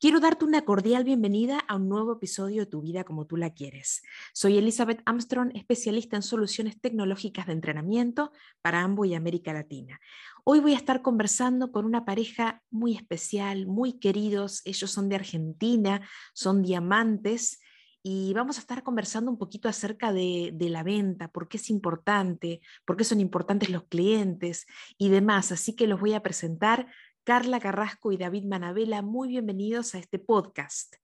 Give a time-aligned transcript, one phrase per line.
[0.00, 3.50] Quiero darte una cordial bienvenida a un nuevo episodio de Tu vida como tú la
[3.50, 4.00] quieres.
[4.32, 8.30] Soy Elizabeth Armstrong, especialista en soluciones tecnológicas de entrenamiento
[8.62, 9.98] para Amway y América Latina.
[10.44, 14.62] Hoy voy a estar conversando con una pareja muy especial, muy queridos.
[14.64, 17.58] Ellos son de Argentina, son diamantes
[18.00, 21.70] y vamos a estar conversando un poquito acerca de, de, la venta, por qué es
[21.70, 25.50] importante, por qué son importantes los clientes y demás.
[25.50, 26.86] Así que los voy a presentar.
[27.28, 30.94] Carla Carrasco y David Manabela, muy bienvenidos a este podcast.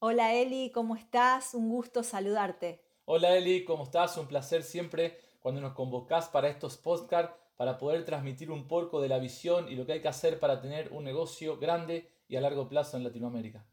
[0.00, 1.54] Hola Eli, ¿cómo estás?
[1.54, 2.82] Un gusto saludarte.
[3.04, 4.16] Hola Eli, ¿cómo estás?
[4.16, 9.08] Un placer siempre cuando nos convocás para estos podcasts para poder transmitir un poco de
[9.08, 12.40] la visión y lo que hay que hacer para tener un negocio grande y a
[12.40, 13.64] largo plazo en Latinoamérica.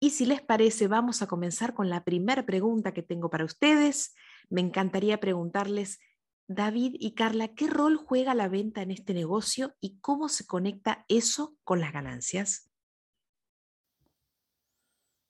[0.00, 4.16] Y si les parece, vamos a comenzar con la primera pregunta que tengo para ustedes.
[4.48, 6.00] Me encantaría preguntarles
[6.48, 11.04] David y Carla, ¿qué rol juega la venta en este negocio y cómo se conecta
[11.08, 12.70] eso con las ganancias?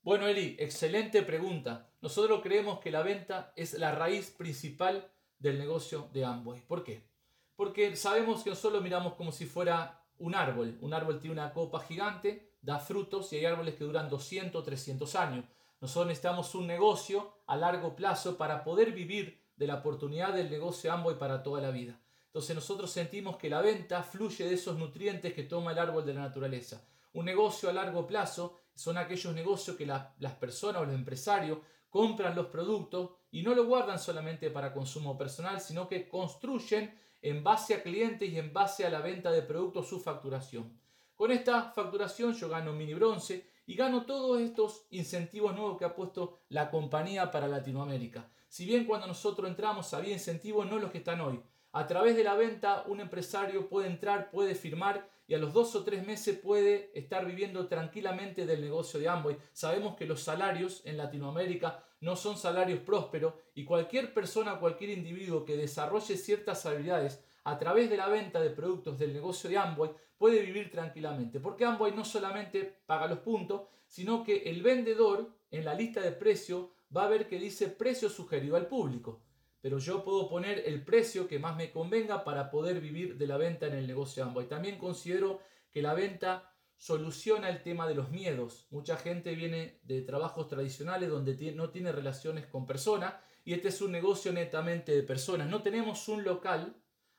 [0.03, 1.91] Bueno, Eli, excelente pregunta.
[2.03, 6.61] Nosotros creemos que la venta es la raíz principal del negocio de Amway.
[6.67, 7.09] ¿Por qué?
[7.57, 10.77] Porque sabemos que nosotros miramos como si fuera un árbol.
[10.83, 15.15] Un árbol tiene una copa gigante, da frutos y hay árboles que duran 200, 300
[15.17, 15.45] años.
[15.81, 20.93] Nosotros necesitamos un negocio a largo plazo para poder vivir de la oportunidad del negocio
[20.93, 22.01] Amway para toda la vida.
[22.27, 26.15] Entonces nosotros sentimos que la venta fluye de esos nutrientes que toma el árbol de
[26.15, 26.87] la naturaleza.
[27.15, 32.35] Un negocio a largo plazo son aquellos negocios que las personas o los empresarios compran
[32.37, 37.75] los productos y no lo guardan solamente para consumo personal, sino que construyen en base
[37.75, 40.79] a clientes y en base a la venta de productos su facturación.
[41.15, 45.95] Con esta facturación yo gano mini bronce y gano todos estos incentivos nuevos que ha
[45.95, 48.31] puesto la compañía para Latinoamérica.
[48.49, 51.43] Si bien cuando nosotros entramos había incentivos, no los que están hoy.
[51.73, 55.75] A través de la venta, un empresario puede entrar, puede firmar y a los dos
[55.75, 59.37] o tres meses puede estar viviendo tranquilamente del negocio de Amway.
[59.53, 65.45] Sabemos que los salarios en Latinoamérica no son salarios prósperos y cualquier persona, cualquier individuo
[65.45, 69.93] que desarrolle ciertas habilidades a través de la venta de productos del negocio de Amway
[70.19, 71.39] puede vivir tranquilamente.
[71.39, 76.11] Porque Amway no solamente paga los puntos, sino que el vendedor en la lista de
[76.11, 79.23] precios va a ver que dice precio sugerido al público.
[79.61, 83.37] Pero yo puedo poner el precio que más me convenga para poder vivir de la
[83.37, 84.49] venta en el negocio Amway.
[84.49, 85.39] También considero
[85.71, 88.67] que la venta soluciona el tema de los miedos.
[88.71, 93.15] Mucha gente viene de trabajos tradicionales donde no tiene relaciones con personas
[93.45, 95.49] y este es un negocio netamente de personas.
[95.49, 96.75] No tenemos un local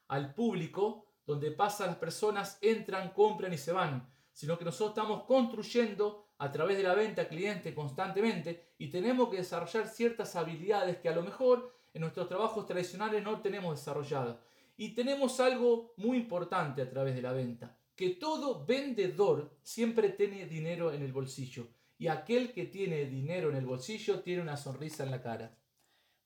[0.07, 5.23] al público donde pasan las personas, entran, compran y se van, sino que nosotros estamos
[5.23, 11.09] construyendo a través de la venta cliente constantemente y tenemos que desarrollar ciertas habilidades que
[11.09, 14.37] a lo mejor en nuestros trabajos tradicionales no tenemos desarrolladas.
[14.77, 20.45] Y tenemos algo muy importante a través de la venta, que todo vendedor siempre tiene
[20.45, 25.03] dinero en el bolsillo y aquel que tiene dinero en el bolsillo tiene una sonrisa
[25.03, 25.57] en la cara.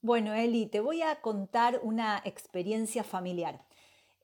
[0.01, 3.63] Bueno, Eli, te voy a contar una experiencia familiar.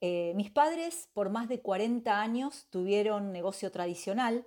[0.00, 4.46] Eh, mis padres por más de 40 años tuvieron negocio tradicional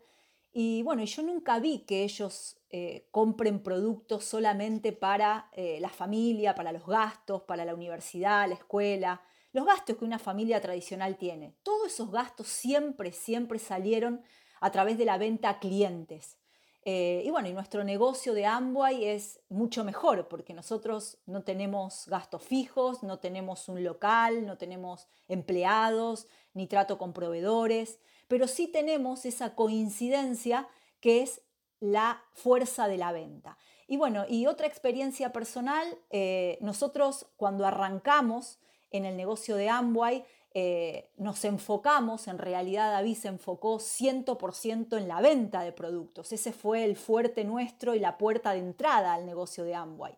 [0.53, 6.55] y bueno, yo nunca vi que ellos eh, compren productos solamente para eh, la familia,
[6.55, 9.21] para los gastos, para la universidad, la escuela,
[9.53, 11.55] los gastos que una familia tradicional tiene.
[11.63, 14.23] Todos esos gastos siempre, siempre salieron
[14.59, 16.37] a través de la venta a clientes.
[16.83, 22.07] Eh, y bueno, y nuestro negocio de Amway es mucho mejor porque nosotros no tenemos
[22.07, 27.99] gastos fijos, no tenemos un local, no tenemos empleados, ni trato con proveedores
[28.31, 30.69] pero sí tenemos esa coincidencia
[31.01, 31.41] que es
[31.81, 33.57] la fuerza de la venta.
[33.87, 40.23] Y bueno, y otra experiencia personal, eh, nosotros cuando arrancamos en el negocio de Amway,
[40.53, 46.33] eh, nos enfocamos, en realidad David se enfocó 100% en la venta de productos.
[46.33, 50.13] Ese fue el fuerte nuestro y la puerta de entrada al negocio de Amway.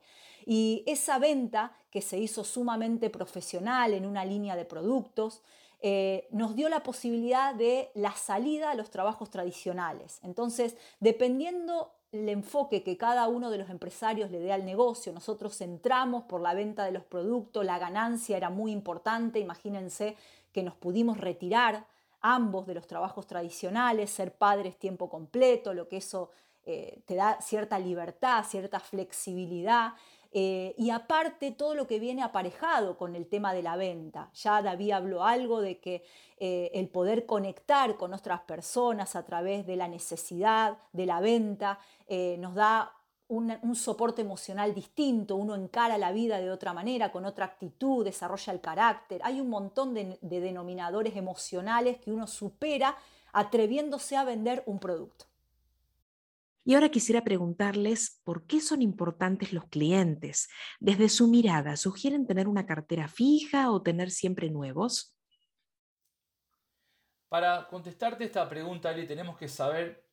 [0.45, 5.41] Y esa venta que se hizo sumamente profesional en una línea de productos,
[5.81, 10.19] eh, nos dio la posibilidad de la salida a los trabajos tradicionales.
[10.23, 15.59] Entonces, dependiendo el enfoque que cada uno de los empresarios le dé al negocio, nosotros
[15.61, 20.15] entramos por la venta de los productos, la ganancia era muy importante, imagínense
[20.51, 21.85] que nos pudimos retirar
[22.21, 26.29] ambos de los trabajos tradicionales, ser padres tiempo completo, lo que eso
[26.65, 29.93] eh, te da cierta libertad, cierta flexibilidad
[30.35, 34.31] eh, y aparte todo lo que viene aparejado con el tema de la venta.
[34.33, 36.03] Ya David habló algo de que
[36.37, 41.77] eh, el poder conectar con otras personas a través de la necesidad de la venta
[42.07, 42.91] eh, nos da
[43.27, 48.53] un, soporte emocional distinto, uno encara la vida de otra manera, con otra actitud, desarrolla
[48.53, 49.21] el carácter.
[49.23, 52.95] Hay un montón de denominadores emocionales que uno supera
[53.31, 55.25] atreviéndose a vender un producto.
[56.65, 60.47] Y ahora quisiera preguntarles por qué son importantes los clientes.
[60.79, 65.13] Desde su mirada, ¿sugieren tener una cartera fija o tener siempre nuevos?
[67.27, 70.07] Para contestarte esta pregunta, Ali, tenemos que saber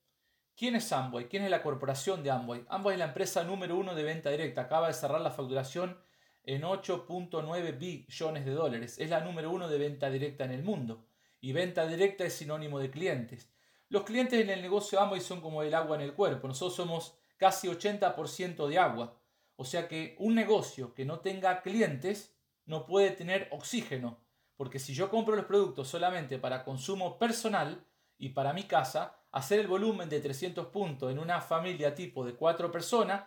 [0.57, 2.65] quién es Amway, quién es la corporación de Amway.
[2.69, 4.63] Amway es la empresa número uno de venta directa.
[4.63, 5.99] Acaba de cerrar la facturación
[6.43, 8.99] en 8.9 billones de dólares.
[8.99, 11.07] Es la número uno de venta directa en el mundo.
[11.41, 13.53] Y venta directa es sinónimo de clientes.
[13.91, 16.47] Los clientes en el negocio Amway son como el agua en el cuerpo.
[16.47, 19.17] Nosotros somos casi 80% de agua.
[19.57, 24.21] O sea que un negocio que no tenga clientes no puede tener oxígeno.
[24.57, 27.85] Porque si yo compro los productos solamente para consumo personal
[28.17, 32.37] y para mi casa, hacer el volumen de 300 puntos en una familia tipo de
[32.37, 33.25] cuatro personas,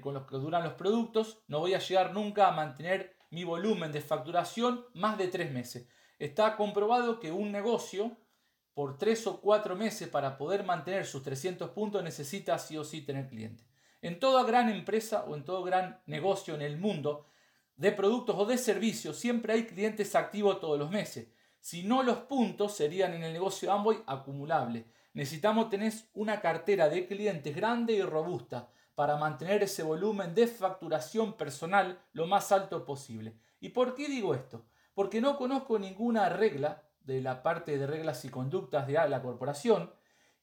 [0.00, 3.90] con los que duran los productos, no voy a llegar nunca a mantener mi volumen
[3.90, 5.88] de facturación más de tres meses.
[6.20, 8.16] Está comprobado que un negocio
[8.76, 13.00] por tres o cuatro meses para poder mantener sus 300 puntos necesita sí o sí
[13.00, 13.64] tener clientes.
[14.02, 17.24] En toda gran empresa o en todo gran negocio en el mundo
[17.76, 21.28] de productos o de servicios siempre hay clientes activos todos los meses.
[21.58, 24.84] Si no, los puntos serían en el negocio Amway acumulables.
[25.14, 31.32] Necesitamos tener una cartera de clientes grande y robusta para mantener ese volumen de facturación
[31.32, 33.32] personal lo más alto posible.
[33.58, 34.66] ¿Y por qué digo esto?
[34.92, 39.90] Porque no conozco ninguna regla de la parte de reglas y conductas de la corporación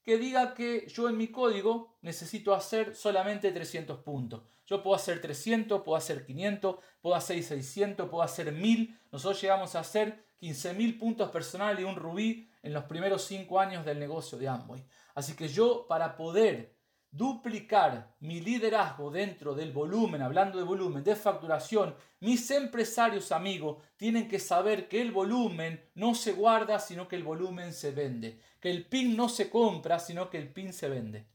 [0.03, 4.41] que diga que yo en mi código necesito hacer solamente 300 puntos.
[4.65, 8.99] Yo puedo hacer 300, puedo hacer 500, puedo hacer 600, puedo hacer 1000.
[9.11, 13.85] Nosotros llegamos a hacer 15.000 puntos personales y un rubí en los primeros 5 años
[13.85, 14.85] del negocio de Amway.
[15.15, 16.75] Así que yo para poder
[17.13, 24.27] duplicar mi liderazgo dentro del volumen, hablando de volumen, de facturación, mis empresarios amigos tienen
[24.27, 28.71] que saber que el volumen no se guarda, sino que el volumen se vende, que
[28.71, 31.27] el PIN no se compra, sino que el PIN se vende.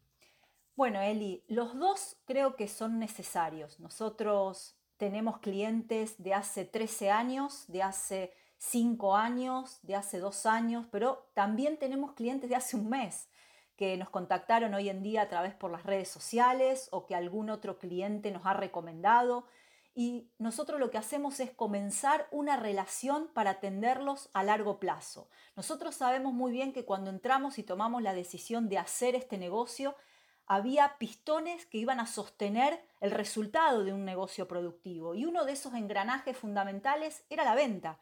[0.75, 3.79] Bueno, Eli, los dos creo que son necesarios.
[3.79, 10.87] Nosotros tenemos clientes de hace 13 años, de hace 5 años, de hace 2 años,
[10.91, 13.29] pero también tenemos clientes de hace un mes
[13.79, 17.49] que nos contactaron hoy en día a través por las redes sociales o que algún
[17.49, 19.47] otro cliente nos ha recomendado.
[19.95, 25.31] Y nosotros lo que hacemos es comenzar una relación para atenderlos a largo plazo.
[25.55, 29.95] Nosotros sabemos muy bien que cuando entramos y tomamos la decisión de hacer este negocio,
[30.47, 35.15] había pistones que iban a sostener el resultado de un negocio productivo.
[35.15, 38.01] Y uno de esos engranajes fundamentales era la venta.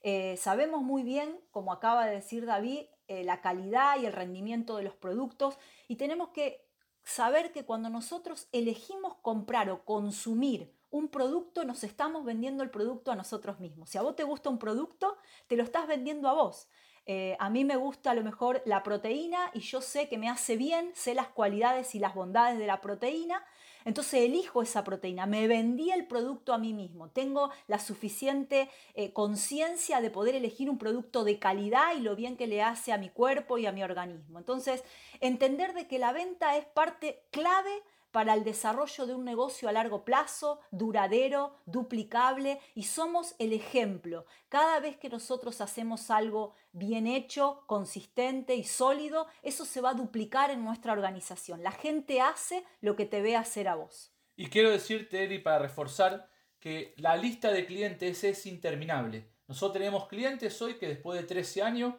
[0.00, 4.76] Eh, sabemos muy bien, como acaba de decir David, eh, la calidad y el rendimiento
[4.76, 5.58] de los productos
[5.88, 6.68] y tenemos que
[7.02, 13.10] saber que cuando nosotros elegimos comprar o consumir un producto, nos estamos vendiendo el producto
[13.10, 13.90] a nosotros mismos.
[13.90, 15.16] Si a vos te gusta un producto,
[15.46, 16.68] te lo estás vendiendo a vos.
[17.06, 20.28] Eh, a mí me gusta a lo mejor la proteína y yo sé que me
[20.28, 23.42] hace bien, sé las cualidades y las bondades de la proteína,
[23.84, 29.12] entonces elijo esa proteína, me vendí el producto a mí mismo, tengo la suficiente eh,
[29.12, 32.98] conciencia de poder elegir un producto de calidad y lo bien que le hace a
[32.98, 34.38] mi cuerpo y a mi organismo.
[34.38, 34.82] Entonces,
[35.20, 39.72] entender de que la venta es parte clave para el desarrollo de un negocio a
[39.72, 44.26] largo plazo, duradero, duplicable y somos el ejemplo.
[44.48, 49.94] Cada vez que nosotros hacemos algo bien hecho, consistente y sólido, eso se va a
[49.94, 51.62] duplicar en nuestra organización.
[51.62, 54.12] La gente hace lo que te ve hacer a vos.
[54.36, 56.28] Y quiero decirte, Eri, para reforzar,
[56.60, 59.28] que la lista de clientes es interminable.
[59.46, 61.94] Nosotros tenemos clientes hoy que después de 13 años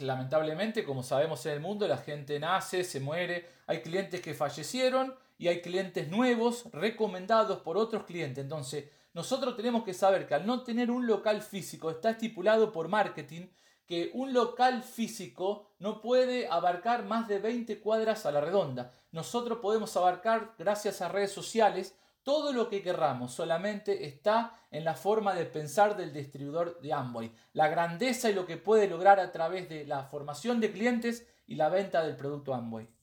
[0.00, 5.14] lamentablemente, como sabemos en el mundo, la gente nace, se muere, hay clientes que fallecieron
[5.40, 8.44] y hay clientes nuevos recomendados por otros clientes.
[8.44, 12.88] Entonces, nosotros tenemos que saber que al no tener un local físico, está estipulado por
[12.88, 13.46] marketing
[13.86, 18.92] que un local físico no puede abarcar más de 20 cuadras a la redonda.
[19.12, 24.94] Nosotros podemos abarcar, gracias a redes sociales, todo lo que querramos, solamente está en la
[24.94, 27.32] forma de pensar del distribuidor de Amway.
[27.54, 31.54] La grandeza y lo que puede lograr a través de la formación de clientes y
[31.54, 32.99] la venta del producto Amway.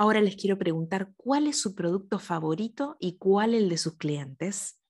[0.00, 4.80] Ahora les quiero preguntar cuál es su producto favorito y cuál el de sus clientes.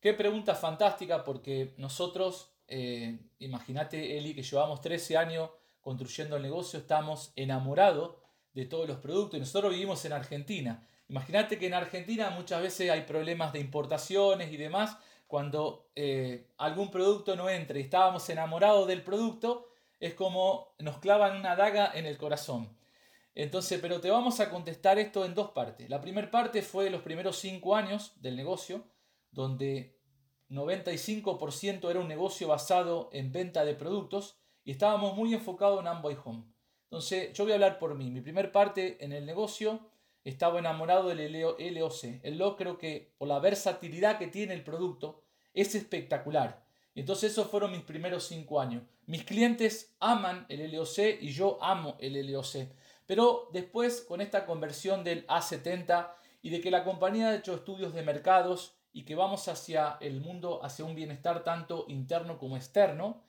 [0.00, 5.50] Qué pregunta fantástica porque nosotros, eh, imagínate Eli, que llevamos 13 años
[5.80, 8.16] construyendo el negocio, estamos enamorados
[8.52, 9.36] de todos los productos.
[9.36, 10.84] Y nosotros vivimos en Argentina.
[11.08, 14.98] Imagínate que en Argentina muchas veces hay problemas de importaciones y demás.
[15.28, 19.68] Cuando eh, algún producto no entra y estábamos enamorados del producto,
[20.00, 22.76] es como nos clavan una daga en el corazón.
[23.34, 25.90] Entonces, pero te vamos a contestar esto en dos partes.
[25.90, 28.84] La primera parte fue los primeros cinco años del negocio,
[29.30, 30.00] donde
[30.48, 36.16] 95% era un negocio basado en venta de productos y estábamos muy enfocados en Amway
[36.24, 36.44] Home.
[36.84, 38.10] Entonces, yo voy a hablar por mí.
[38.10, 39.90] Mi primer parte en el negocio
[40.24, 42.04] estaba enamorado del LOC.
[42.22, 45.22] El LOC creo que por la versatilidad que tiene el producto
[45.52, 46.65] es espectacular.
[46.96, 48.82] Entonces esos fueron mis primeros cinco años.
[49.04, 52.68] Mis clientes aman el LOC y yo amo el LOC.
[53.06, 56.10] Pero después con esta conversión del A70
[56.40, 60.22] y de que la compañía ha hecho estudios de mercados y que vamos hacia el
[60.22, 63.24] mundo, hacia un bienestar tanto interno como externo,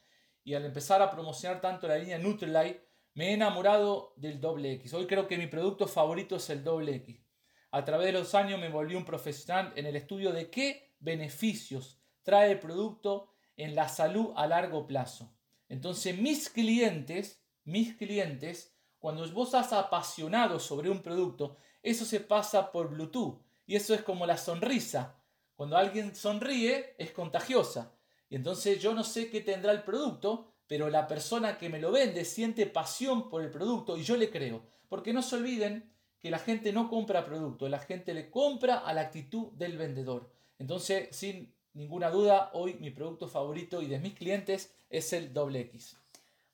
[0.46, 4.82] y al empezar a promocionar tanto la línea Nutrilite, me he enamorado del doble.
[4.94, 7.22] Hoy creo que mi producto favorito es el doble.
[7.72, 12.00] A través de los años me volví un profesional en el estudio de qué beneficios
[12.24, 15.34] trae el producto en la salud a largo plazo.
[15.68, 22.72] Entonces mis clientes, mis clientes, cuando vos estás apasionado sobre un producto, eso se pasa
[22.72, 23.42] por Bluetooth.
[23.66, 25.18] Y eso es como la sonrisa.
[25.56, 27.94] Cuando alguien sonríe es contagiosa.
[28.30, 31.92] Y entonces yo no sé qué tendrá el producto, pero la persona que me lo
[31.92, 34.64] vende siente pasión por el producto y yo le creo.
[34.88, 38.94] Porque no se olviden que la gente no compra producto, la gente le compra a
[38.94, 40.32] la actitud del vendedor.
[40.60, 45.62] Entonces, sin ninguna duda, hoy mi producto favorito y de mis clientes es el doble
[45.62, 45.96] X.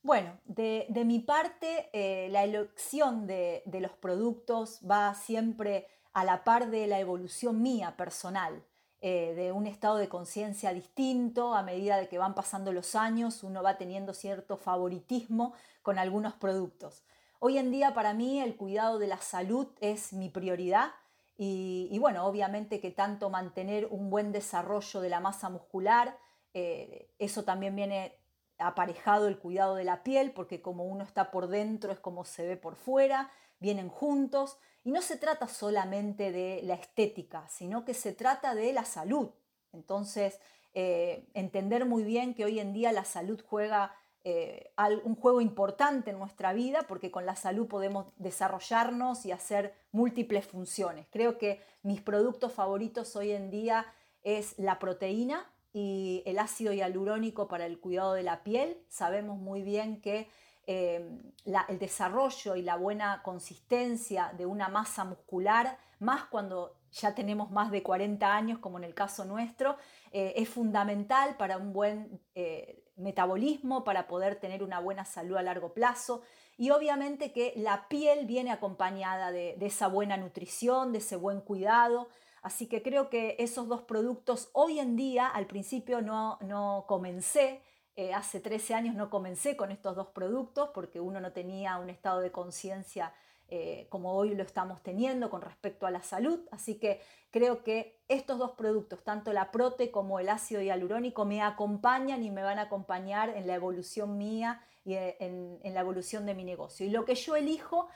[0.01, 6.43] Bueno, de, mi parte, eh, la elección de, de los productos va siempre a la
[6.43, 8.63] par de la evolución mía personal.
[9.05, 13.43] Eh, de un estado de conciencia distinto a medida de que van pasando los años,
[13.43, 17.03] uno va teniendo cierto favoritismo con algunos productos.
[17.39, 20.91] Hoy en día para mí el cuidado de la salud es mi prioridad
[21.35, 26.17] y, bueno, obviamente que tanto mantener un buen desarrollo de la masa muscular,
[26.53, 28.19] eh, eso también viene
[28.59, 32.45] aparejado el cuidado de la piel, porque como uno está por dentro es como se
[32.45, 34.57] ve por fuera, vienen juntos.
[34.83, 39.31] Y no se trata solamente de la estética, sino que se trata de la salud.
[39.71, 40.39] Entonces,
[40.73, 44.71] eh, entender muy bien que hoy en día la salud juega eh,
[45.03, 50.47] un juego importante en nuestra vida porque con la salud podemos desarrollarnos y hacer múltiples
[50.47, 51.07] funciones.
[51.11, 53.85] Creo que mis productos favoritos hoy en día
[54.23, 58.77] es la proteína y el ácido hialurónico para el cuidado de la piel.
[58.87, 60.29] Sabemos muy bien que
[60.65, 61.19] Em,
[61.67, 67.69] el desarrollo y la buena consistencia de una masa muscular, más cuando ya tenemos más
[67.69, 69.75] de 40 años, como en el caso nuestro,
[70.13, 75.43] eh, es fundamental para un buen eh, metabolismo, para poder tener una buena salud a
[75.43, 76.21] largo plazo.
[76.55, 82.07] Y obviamente que la piel viene acompañada de, esa buena nutrición, de ese buen cuidado.
[82.41, 87.61] Así que creo que esos dos productos hoy en día, al principio no, no comencé
[87.95, 91.91] eh, hace 13 años no comencé con estos dos productos porque uno no tenía un
[91.91, 93.13] estado de conciencia
[93.49, 96.39] eh, como hoy lo estamos teniendo con respecto a la salud.
[96.49, 101.43] Así que creo que estos dos productos, tanto la prote como el ácido hialurónico, me
[101.43, 106.25] acompañan y me van a acompañar en la evolución mía y eh, en, la evolución
[106.25, 106.87] de mi negocio.
[106.87, 107.89] Y lo que yo elijo,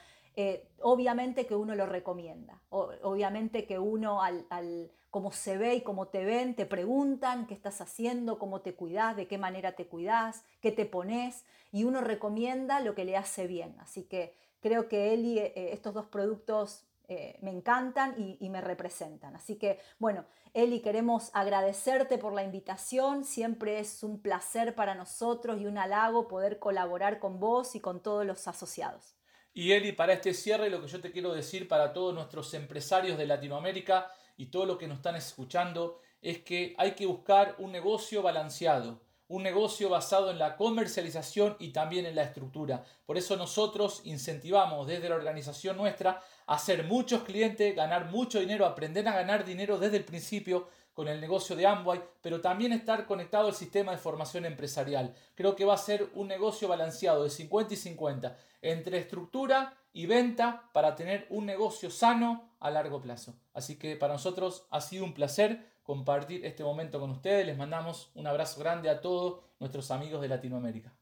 [0.80, 2.62] obviamente que uno lo recomienda.
[2.70, 7.80] obviamente que uno al cómo se ve y cómo te ven, te preguntan qué estás
[7.80, 12.78] haciendo, cómo te cuidas, de qué manera te cuidas, qué te pones, y uno recomienda
[12.78, 13.74] lo que le hace bien.
[13.80, 19.34] Así que creo que Eli, eh, estos dos productos eh, me encantan y, me representan.
[19.34, 23.24] Así que, bueno, Eli, queremos agradecerte por la invitación.
[23.24, 28.04] Siempre es un placer para nosotros y un halago poder colaborar con vos y con
[28.04, 29.16] todos los asociados.
[29.52, 33.18] Y Eli, para este cierre, lo que yo te quiero decir para todos nuestros empresarios
[33.18, 37.70] de Latinoamérica, y todo lo que nos están escuchando es que hay que buscar un
[37.72, 42.82] negocio balanceado, un negocio basado en la comercialización y también en la estructura.
[43.04, 48.64] Por eso nosotros incentivamos desde la organización nuestra a hacer muchos clientes, ganar mucho dinero,
[48.64, 53.06] aprender a ganar dinero desde el principio con el negocio de Amway, pero también estar
[53.06, 55.14] conectado al sistema de formación empresarial.
[55.36, 60.06] Creo que va a ser un negocio balanceado de 50 y 50 entre estructura y
[60.06, 63.36] venta para tener un negocio sano a largo plazo.
[63.54, 67.46] Así que para nosotros ha sido un placer compartir este momento con ustedes.
[67.46, 70.92] Les mandamos un abrazo grande a todos nuestros amigos de Latinoamérica.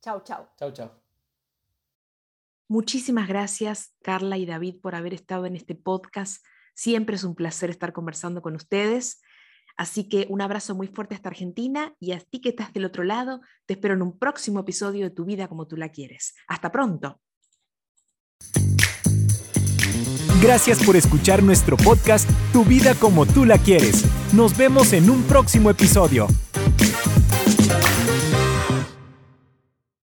[0.00, 0.48] Chau, chau.
[0.58, 0.90] Chau, chau.
[2.66, 7.70] Muchísimas gracias, Carla y David, por haber estado en este podcast Siempre es un placer
[7.70, 9.20] estar conversando con ustedes.
[9.76, 13.04] Así que un abrazo muy fuerte hasta Argentina y a ti que estás del otro
[13.04, 16.34] lado, te espero en un próximo episodio de Tu vida como tú la quieres.
[16.46, 17.20] Hasta pronto.
[20.42, 24.04] Gracias por escuchar nuestro podcast Tu vida como tú la quieres.
[24.32, 26.26] Nos vemos en un próximo episodio.